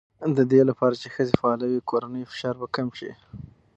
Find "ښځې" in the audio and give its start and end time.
1.15-1.33